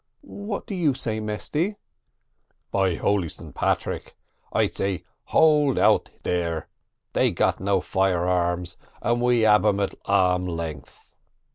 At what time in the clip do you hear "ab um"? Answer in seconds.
9.45-9.79